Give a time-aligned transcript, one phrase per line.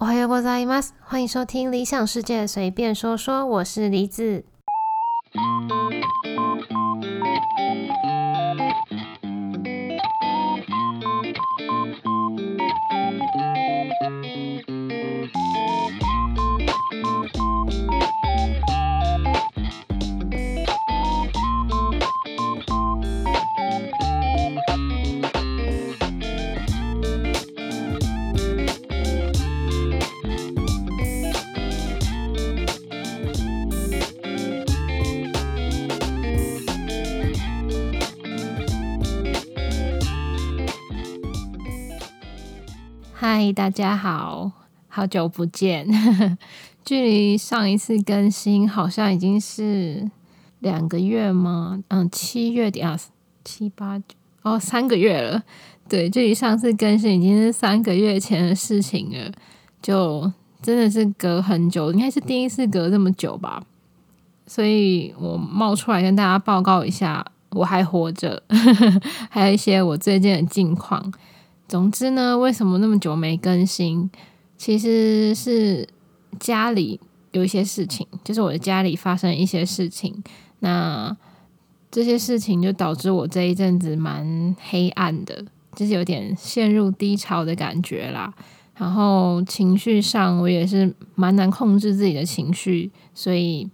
[0.00, 0.94] おはようございます。
[1.00, 4.44] 欢迎收听《理想世界随便说说》，我是梨子。
[43.25, 44.51] 嗨，大家好，
[44.89, 45.87] 好久不见。
[46.83, 50.11] 距离上一次更新好像已经是
[50.59, 51.81] 两个月吗？
[51.87, 52.99] 嗯，七月底啊，
[53.45, 54.03] 七八九
[54.41, 55.41] 哦，三个月了。
[55.87, 59.31] 对，距离上次更新已经是三个月前的事情了，
[59.81, 60.29] 就
[60.61, 63.63] 真的是隔很久，应该是第一次隔这么久吧。
[64.45, 68.43] 所以我冒出来跟大家报告一下，我还活着，
[69.31, 71.13] 还有一些我最近的近况。
[71.73, 74.07] 总之呢，为什么那么久没更新？
[74.59, 75.89] 其实是
[76.39, 76.99] 家里
[77.31, 80.23] 有一些事情，就是我的家里发生一些事情。
[80.59, 81.17] 那
[81.89, 85.43] 这些事情就导致我这一阵子蛮黑暗的，
[85.75, 88.31] 就是有点陷入低潮的感觉啦。
[88.75, 93.67] 然后情绪上，我也是蛮难控制自己的情绪，所以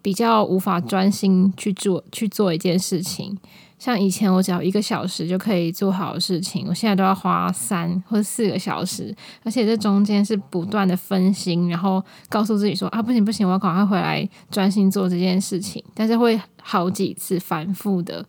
[0.00, 3.36] 比较无法专心去做去做一件事情。
[3.78, 18.24] 像以前我只要一个小时就可以做好的事情，我现在都要花三或四个小时，而且这中间是不断的分心，然后告诉自己说啊不行不行，我要赶快回来专心做这件事情，但是会好几次反复的，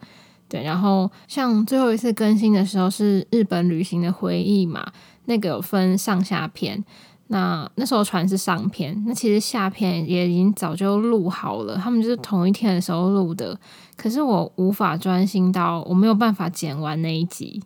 [0.47, 0.61] 对。
[0.64, 4.86] 然后像最后一次更新的时候是日本旅行的回忆嘛，
[5.25, 6.83] 那个有分上下篇。
[7.31, 13.55] 那那时候传是上篇，那其实下篇也已经早就录好了，他们就是同一天的时候录的。
[13.95, 17.61] 可是我无法专心到，我没有办法剪完那一集。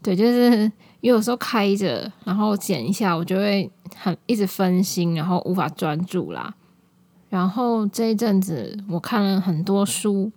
[0.00, 0.70] 对，就是
[1.00, 6.54] 有时候开着，然后剪一下，我就会很一直分心，然后无法专注啦。
[7.30, 10.30] 然后这一阵子我看了很多书，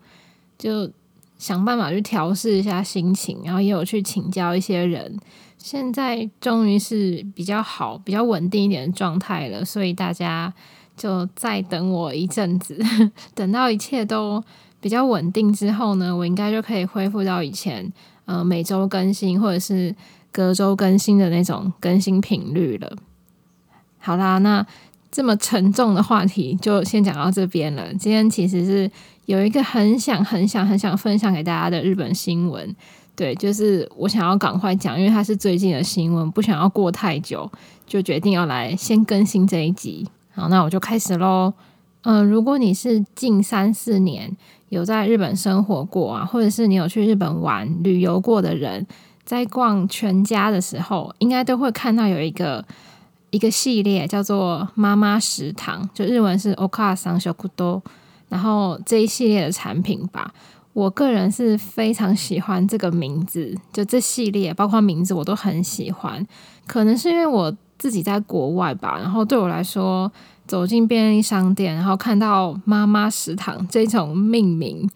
[0.58, 0.90] 就
[1.38, 5.18] 想办法去调试一下心情，然后也有去请教一些人。
[5.58, 10.54] 现在终于是比较好、比较稳定一点的状态了，所以大家
[10.96, 12.80] 就再等我一阵子，
[13.34, 14.42] 等到一切都
[14.80, 17.92] 比较稳定之后呢，我应该就可以恢复到以前
[18.26, 19.94] 呃每周更新或者是
[20.32, 22.96] 隔周更新的那种更新频率了。
[23.98, 24.66] 好啦，那
[25.12, 27.94] 这么沉重的话题就先讲到这边了。
[27.96, 28.92] 今天其实是
[29.26, 32.76] 有一个很想、很想、很想分享给大家的日本新闻。
[33.16, 37.50] 对，就是我想要赶快讲，因为它是最近的新闻，不想要过太久，
[37.88, 40.08] 就决定要来先更新这一集。
[40.36, 41.52] 好，那我就开始喽。
[42.04, 44.32] 嗯，如果你是近三四年
[44.70, 48.86] 有在日本生活过啊，或者是你有去日本玩旅游过的人，
[49.26, 52.64] 在逛全家的时候，应该都会看到有一个
[53.38, 57.80] 一个系列叫做“妈妈食堂”，就日文是 “oka san shokudo”，
[58.30, 60.34] 然后这一系列的产品吧。
[60.74, 66.26] 我个人是非常喜欢这个名字，就这系列，包括名字我都很喜欢。
[66.66, 70.12] 可能是因为我自己在国外吧，然后对我来说，
[70.48, 74.90] 走进便利商店，然后看到“妈妈食堂”这种命名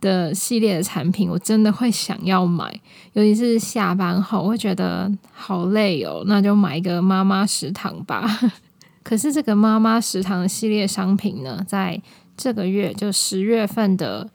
[0.00, 2.80] 的系列的产品，我真的会想要买。
[3.12, 8.28] 尤其是下班后，我会觉得好累哦，那就买一个“妈妈食堂”吧。
[9.02, 12.00] 可是这个“妈妈食堂”系列商品呢，在
[12.36, 14.30] 这个月就十月份的。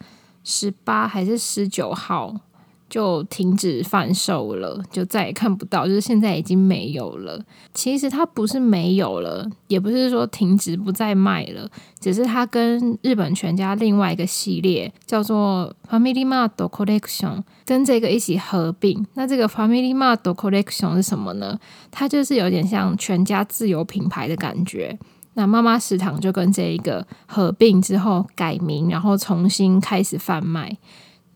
[0.45, 2.35] 十八还是十九号
[2.93, 7.43] 就停止贩售了，就再也看不到，就是现在已经没有了。
[7.73, 11.67] 其实它不是没有了，也不是说停止不再卖了，
[11.99, 19.03] 只是它跟日本全家另外一个系列叫做 Family Mart Collection 跟这个一起合并。
[19.15, 21.59] 那这个 Family Mart Collection 是什么呢？
[21.89, 24.95] 它就是有点像全家自有品牌的感觉。
[25.33, 30.77] 那妈妈食堂就跟这一个合并之后改名，然后重新开始贩卖。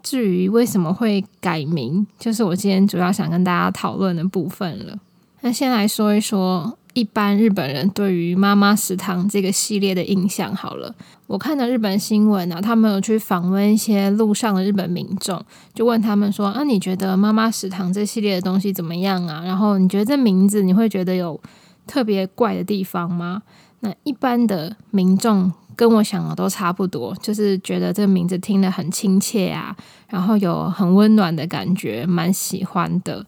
[0.09, 4.97] 至于为什么会改名，就是我今天主要想跟大家讨论的部分了。
[5.41, 10.95] 那先来说一说一般日本人对于妈妈食堂这个系列的印象好了。
[11.27, 15.43] 我看的日本新闻啊，他们有去访问一些路上的日本民众，
[15.73, 19.43] 就问他们说：“啊，你觉得妈妈食堂这系列的东西怎么样啊？
[19.45, 21.37] 然后你觉得这名字你会觉得有
[21.85, 23.41] 特别怪的地方吗？”
[23.81, 29.75] 那一般的民众跟我想的都差不多，就是觉得这个名字听得很亲切啊，
[30.09, 33.25] 然后有很温暖的感觉，蛮喜欢的。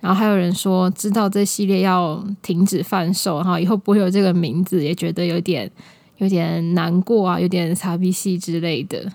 [0.00, 5.68] 然后还有人说知道这系列要停止贩售，然后以后不会有这个名字，也觉得有点
[6.18, 9.10] 有点难过啊，有点傻逼戏之类的。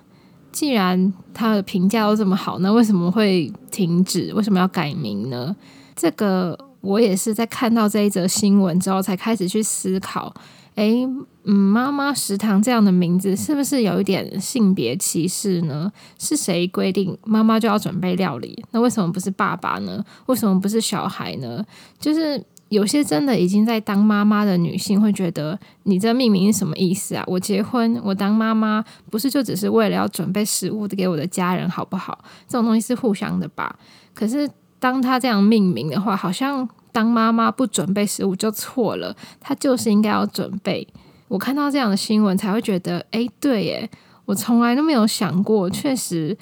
[0.51, 4.33] 既然他的评价都这么好，那为什么会停止？
[4.33, 5.55] 为什么要改名呢？
[5.95, 10.33] 这个我也是在看到这一则新闻之后才开始去思考。
[10.75, 11.07] 诶，
[11.43, 15.91] 嗯，妈妈食堂这样的名字是不是有一点性别歧视呢？
[16.17, 18.63] 是谁规定妈妈就要准备料理？
[18.71, 20.03] 那为什么不是爸爸呢？
[20.25, 21.63] 为什么不是小孩呢？
[21.99, 27.23] 就是有些真的已经在当妈妈的女性会觉得，你这命名是什么意思啊？
[27.27, 32.17] 我结婚，我当妈妈，不是就只是为了要准备食物给我的家人，好不好？
[32.47, 33.75] 这种东西是互相的吧？
[34.15, 34.49] 可是
[34.79, 36.67] 当他这样命名的话，好像。
[36.93, 40.87] 当妈妈不准备食物就错了，她就是应该要准备。
[41.27, 43.89] 我看到这样的新闻才会觉得，哎，对耶，
[44.25, 45.67] 我从来都没有想过。
[45.69, 46.37] 确实，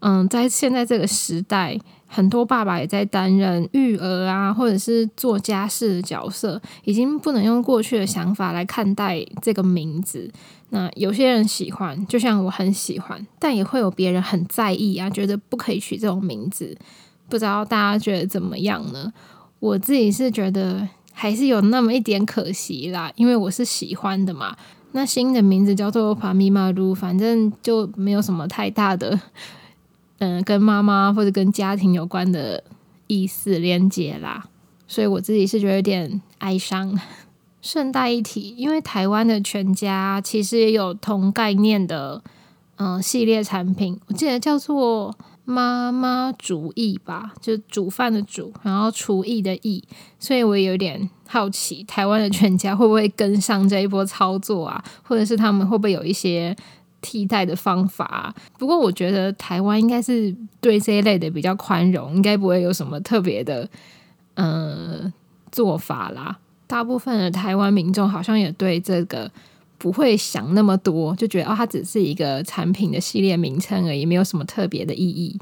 [0.00, 10.30] 嗯，在现在这个时代，很多爸爸也在担任育儿啊，或者是做家事的角色，已经不能用过去的想法来看待这个名字。
[10.68, 16.76] 那有些人喜欢，就像我很喜欢，但也会有别人很在意啊，觉得不可以取这种名字。
[17.26, 19.10] 不知道大家觉得怎么样呢？
[19.64, 24.54] 我自己是觉得还是有那么一点可惜啦，因为我是喜欢的嘛。
[24.92, 29.18] 那新的名字叫做帕米马鲁，反正就没有什么太大的，
[30.20, 32.62] 嗯，跟妈妈或者跟家庭有关的
[33.06, 34.44] 意思连接啦。
[34.86, 37.00] 所以我自己是觉得有点哀伤。
[37.62, 42.22] 顺带一提，因为台湾的全家其实也有同概念的，
[42.76, 45.16] 嗯，系列产品，我记得叫做。
[45.44, 49.84] 妈妈主意吧，就煮饭的煮，然后厨艺的艺，
[50.18, 54.82] 所以我有点好奇，台湾的全家会不会跟上这一波操作啊？
[55.02, 56.56] 或者是他们会不会有一些
[57.00, 58.34] 替代的方法啊？
[58.58, 63.68] 不过我觉得台湾应该是对这一类的比较宽容，应该不会有什么特别的
[64.34, 65.12] 嗯
[65.52, 66.38] 做法啦。
[66.66, 69.30] 大部分的台湾民众好像也对这个。
[69.84, 75.38] 不会想那么多，就觉得哦，它只是一个产品的系列名称而已，没有什么特别的意义。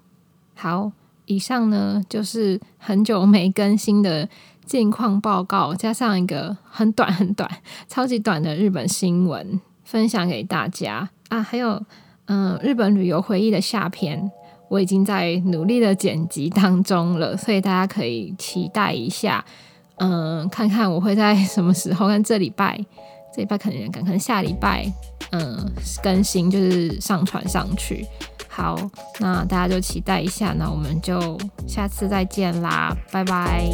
[0.57, 0.91] 好，
[1.27, 4.29] 以上呢就是很久没更新的
[4.67, 7.49] 近况报告，加上一个很短很短、
[7.87, 11.41] 超级短的日本新闻，分享给大家啊。
[11.41, 11.81] 还有，
[12.25, 14.29] 嗯，日本旅游回忆的下篇，
[14.69, 19.45] 我已经在努力的剪辑当中了，所以大家可以期待一下，
[19.99, 22.85] 嗯，看看我会在什么时候，看这礼拜。
[23.35, 24.91] 这礼拜可能赶可能下礼拜，
[25.31, 25.71] 嗯，
[26.03, 28.07] 更新就是上传上去。
[28.49, 28.77] 好，
[29.19, 33.67] 那大家就期待一下，那我们就下次再见啦，拜拜。